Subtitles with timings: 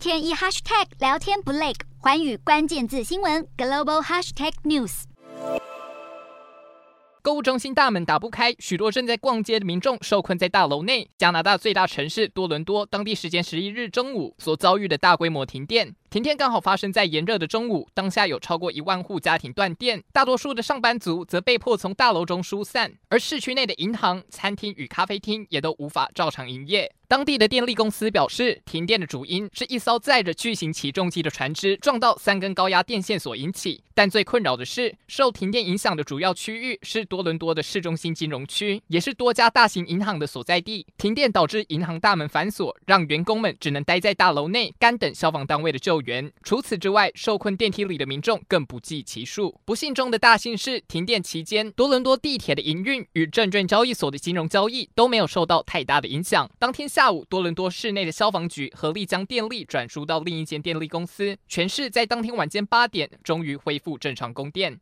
[0.00, 5.02] 天一 hashtag 聊天不累，环宇关键字新闻 global hashtag news。
[7.20, 11.10] 购物中心大门打不开，许多正在逛街的民众受困在大楼内。
[11.18, 15.94] 加拿大最大城市多伦多，当地时间十一日中午所遭遇的大规模停电。
[16.10, 26.92] 停电刚好发生在炎热的中午，当下有超过一万户家庭断电，大多数的上班族则被迫从大楼中疏散，而市区内的银行、餐厅与咖啡厅也都无法照常营业。
[27.06, 33.82] 当地的电力公司表示，停电的主因是一艘载着巨型起重机的船只撞到三根高压电线所引起。
[33.94, 40.86] 但最困扰的是，受停电影响的主要区域是多伦多的市中心金融区，也是多家大型银行的所在地。
[40.96, 46.32] 停电导致银行大门反锁，让员工们只能待在大楼内，干等消防单位的救援。
[46.42, 49.60] 除此之外，受困电梯里的民众更不计其数。
[49.64, 56.50] 不幸中的大幸是，停电期间，多伦多地铁的营运与证券交易所的金融交易都没有受到太大的影响。
[56.58, 64.80] 当天下午，多伦多市内的消防局合力将电力转输到另一间电力公司，全市在当天晚间八点终于恢复正常供电。